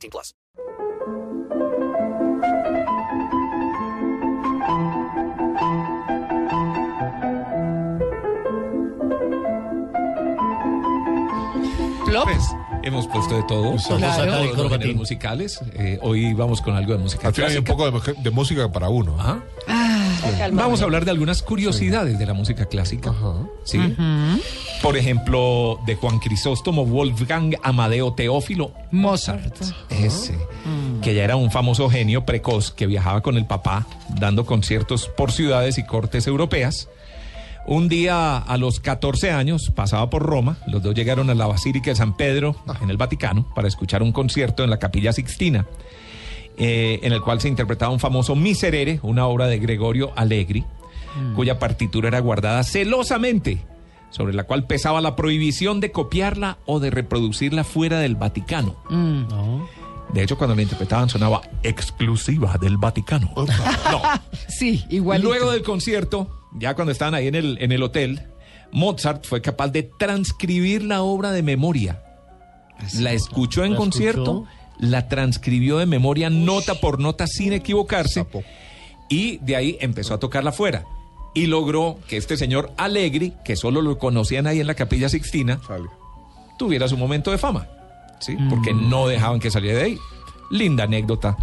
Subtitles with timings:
[0.00, 0.34] 18 plus.
[12.24, 14.32] Pues, hemos puesto de todo, Claro.
[14.52, 15.60] todos los géneros musicales.
[15.74, 17.90] Eh, hoy vamos con algo de música Al final hay un clásica.
[17.90, 19.16] poco de, de música para uno.
[19.18, 19.40] Ajá.
[20.52, 23.12] Vamos a hablar de algunas curiosidades de la música clásica.
[23.64, 23.78] ¿sí?
[24.82, 29.54] Por ejemplo, de Juan Crisóstomo Wolfgang Amadeo Teófilo Mozart.
[29.90, 30.38] Ese,
[31.02, 35.32] que ya era un famoso genio precoz que viajaba con el papá dando conciertos por
[35.32, 36.88] ciudades y cortes europeas.
[37.66, 41.90] Un día a los 14 años pasaba por Roma, los dos llegaron a la Basílica
[41.90, 45.66] de San Pedro en el Vaticano para escuchar un concierto en la Capilla Sixtina
[46.62, 50.66] eh, en el cual se interpretaba un famoso Miserere, una obra de Gregorio Allegri,
[51.34, 53.64] cuya partitura era guardada celosamente,
[54.10, 58.76] sobre la cual pesaba la prohibición de copiarla o de reproducirla fuera del Vaticano.
[60.12, 63.32] De hecho, cuando la interpretaban sonaba exclusiva del Vaticano.
[63.34, 64.02] No.
[64.48, 65.22] Sí, igual.
[65.22, 68.20] Luego del concierto, ya cuando estaban ahí en el, en el hotel,
[68.70, 72.02] Mozart fue capaz de transcribir la obra de memoria.
[72.98, 74.46] La escuchó en ¿La concierto,
[74.80, 78.42] la transcribió de memoria nota por nota sin equivocarse Sapo.
[79.08, 80.84] y de ahí empezó a tocarla fuera.
[81.34, 85.60] Y logró que este señor Allegri, que solo lo conocían ahí en la Capilla Sixtina,
[85.66, 85.88] Sale.
[86.58, 87.68] tuviera su momento de fama.
[88.18, 88.36] ¿sí?
[88.48, 89.98] Porque no dejaban que saliera de ahí.
[90.50, 91.36] Linda anécdota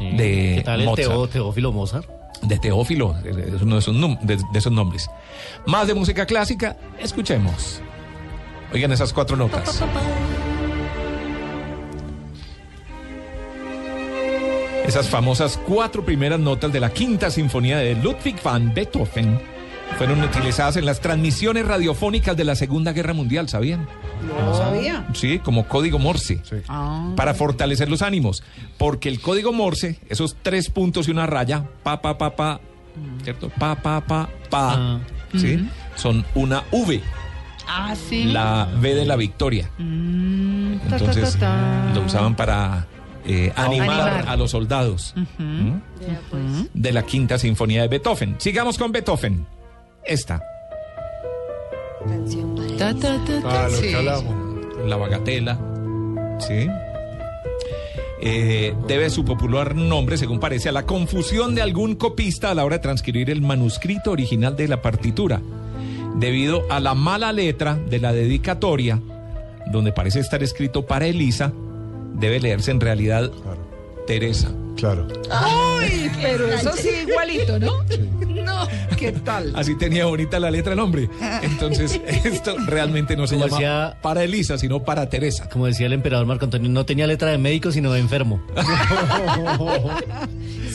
[0.00, 0.94] de ¿Qué tal el
[1.30, 2.08] Teófilo Mozart?
[2.42, 3.94] de Teófilo, es uno de esos,
[4.52, 5.08] de esos nombres.
[5.66, 7.80] Más de música clásica, escuchemos.
[8.72, 9.82] Oigan esas cuatro notas.
[14.84, 19.40] Esas famosas cuatro primeras notas de la quinta sinfonía de Ludwig van Beethoven
[19.98, 23.86] fueron utilizadas en las transmisiones radiofónicas de la Segunda Guerra Mundial, ¿sabían?
[24.26, 25.06] No sabía.
[25.14, 26.56] Sí, como código Morse Sí.
[27.16, 28.42] para fortalecer los ánimos.
[28.76, 32.60] Porque el código Morse, esos tres puntos y una raya, pa, pa, pa, pa,
[33.22, 33.50] ¿cierto?
[33.50, 34.98] Pa, pa, pa, pa, Ah.
[35.36, 35.68] ¿sí?
[35.94, 37.00] Son una V,
[37.68, 38.24] Ah, sí.
[38.24, 39.70] la V de la victoria.
[39.78, 41.94] Mm, ta, ta, Entonces, ta, ta.
[41.94, 42.86] lo usaban para
[43.26, 44.28] eh, animar, Animar.
[44.28, 45.72] a los soldados ¿Mm?
[46.74, 48.36] de la quinta sinfonía de Beethoven.
[48.38, 49.46] Sigamos con Beethoven.
[50.04, 50.42] Esta,
[52.78, 53.64] Ta, ta, ta, ta.
[53.64, 53.88] Ah, lo Sí.
[53.88, 54.34] que hablamos.
[54.86, 55.58] la bagatela,
[56.38, 56.68] ¿sí?
[58.20, 62.64] Eh, debe su popular nombre, según parece, a la confusión de algún copista a la
[62.64, 65.40] hora de transcribir el manuscrito original de la partitura,
[66.16, 69.00] debido a la mala letra de la dedicatoria,
[69.70, 71.52] donde parece estar escrito para Elisa,
[72.14, 73.58] debe leerse en realidad Claro.
[74.06, 74.48] Teresa.
[74.76, 75.06] Claro.
[75.30, 77.72] Ay, pero eso sí igualito, ¿no?
[78.44, 79.52] No, ¿qué tal?
[79.56, 81.08] Así tenía bonita la letra el hombre.
[81.42, 85.48] Entonces, esto realmente no se Como llama decía- para Elisa, sino para Teresa.
[85.48, 88.42] Como decía el emperador Marco Antonio, no tenía letra de médico, sino de enfermo.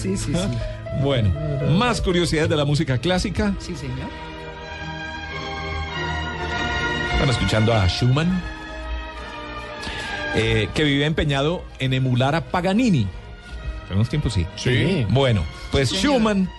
[0.01, 0.47] Sí, sí, sí.
[1.03, 1.29] Bueno,
[1.77, 3.53] más curiosidades de la música clásica.
[3.59, 4.07] Sí, señor.
[7.13, 8.41] Están escuchando a Schumann,
[10.35, 13.07] eh, que vive empeñado en emular a Paganini.
[13.89, 14.45] En unos tiempos sí.
[14.55, 15.05] Sí.
[15.09, 16.03] Bueno, pues Señor.
[16.15, 16.49] Schumann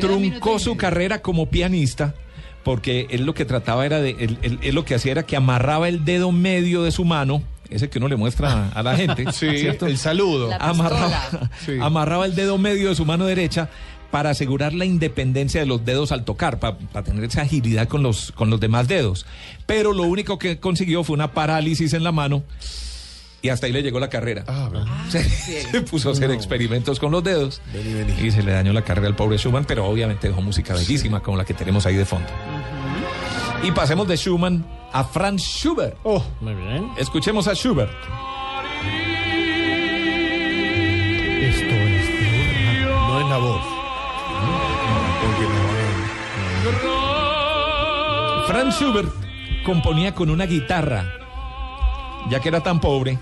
[0.00, 2.14] truncó su carrera como pianista
[2.62, 5.36] porque él lo que trataba era de, él, él- él lo que hacía era que
[5.36, 9.24] amarraba el dedo medio de su mano, ese que uno le muestra a la gente,
[9.32, 9.86] Sí, ¿cierto?
[9.86, 10.50] el saludo.
[10.58, 11.72] Amarraba, Sí.
[11.80, 13.68] amarraba el dedo medio de su mano derecha
[14.10, 18.32] para asegurar la independencia de los dedos al tocar, para tener esa agilidad con los,
[18.32, 19.26] con los demás dedos.
[19.66, 22.42] Pero lo único que consiguió fue una parálisis en la mano
[23.46, 24.44] y hasta ahí le llegó la carrera.
[24.48, 24.68] Ah,
[25.08, 28.12] se, se puso a hacer experimentos con los dedos Vení, vení.
[28.26, 31.36] y se le dañó la carrera al pobre Schumann, pero obviamente dejó música bellísima como
[31.36, 32.28] la que tenemos ahí de fondo.
[33.62, 35.96] Y pasemos de Schumann a Franz Schubert.
[36.02, 36.90] Oh, Muy bien.
[36.98, 37.90] Escuchemos a Schubert.
[41.40, 42.10] Esto es
[43.08, 43.62] no es la voz.
[48.46, 49.08] Franz Schubert
[49.64, 51.12] componía con una guitarra,
[52.30, 53.18] ya que era tan pobre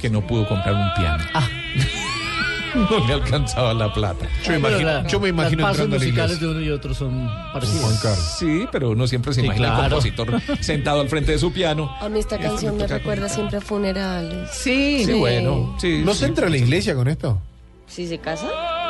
[0.00, 1.24] que no pudo comprar un piano.
[2.74, 4.26] no le alcanzaba la plata.
[4.44, 6.92] Yo me Pero imagino, la- yo me imagino Las entrando musicales de uno y otro
[6.94, 7.98] son Juan parecidos.
[8.02, 8.34] Carlos.
[8.38, 11.94] Sí, pero uno siempre se Sí, imagina al compositor sentado al frente de su piano.
[12.00, 14.50] A mí esta canción me recuerda siempre a funerales.
[14.52, 16.02] Sí, Sí, bueno, sí.
[16.04, 16.20] ¿No sí.
[16.20, 17.40] se entra a la iglesia con esto?
[17.86, 18.48] ¿Si se casa?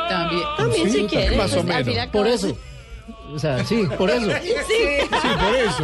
[0.09, 0.41] también.
[0.57, 1.35] También Sí, si quiere.
[1.37, 2.07] más o pues, al menos.
[2.07, 2.55] Por eso.
[3.33, 4.31] O sea, sí, por eso.
[4.41, 4.77] Sí,
[5.09, 5.83] por eso.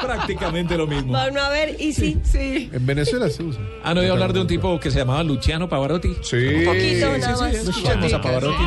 [0.00, 1.12] Prácticamente lo mismo.
[1.12, 2.18] Va uno a ver y sí.
[2.24, 2.70] Sí.
[2.72, 3.60] En Venezuela se usa.
[3.84, 6.16] ¿Han oído hablar de un tipo que se llamaba Luciano Pavarotti?
[6.22, 6.36] Sí.
[6.36, 7.54] Un poquito nada más.
[7.54, 8.64] Escuchamos a Pavarotti.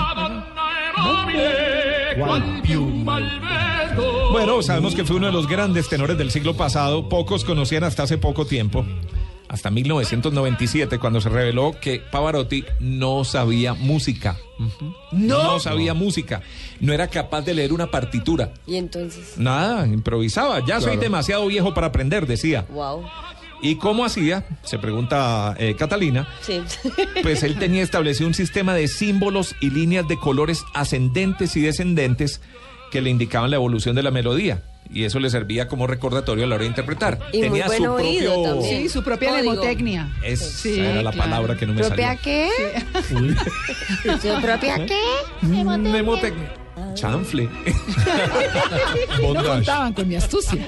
[4.31, 7.09] Bueno, sabemos que fue uno de los grandes tenores del siglo pasado.
[7.09, 8.85] Pocos conocían hasta hace poco tiempo,
[9.49, 14.37] hasta 1997, cuando se reveló que Pavarotti no sabía música.
[15.11, 16.41] No sabía música.
[16.79, 18.53] No era capaz de leer una partitura.
[18.67, 20.63] Y entonces, Nada, improvisaba.
[20.65, 22.65] Ya soy demasiado viejo para aprender, decía.
[22.71, 23.03] wow.
[23.61, 24.45] ¿Y cómo hacía?
[24.63, 26.27] Se pregunta eh, Catalina.
[26.41, 26.61] Sí.
[27.21, 32.39] Pues él tenía establecido un sistema de símbolos y líneas de colores ascendentes y descendentes
[32.91, 34.63] que le indicaban la evolución de la melodía.
[34.91, 37.19] Y eso le servía como recordatorio a la hora de interpretar.
[37.31, 38.51] Y muy tenía buen su oído propio.
[38.53, 38.81] también.
[38.83, 39.51] Sí, su propia Código.
[39.53, 40.13] nemotecnia.
[40.23, 41.29] Esa Sí, era la claro.
[41.29, 42.21] palabra que no me ¿Propia salió.
[42.23, 42.49] qué?
[44.21, 44.99] ¿Su propia qué?
[45.43, 46.53] Mnemotecnia.
[46.95, 47.47] Chanfle.
[49.21, 50.65] No contaban con mi astucia.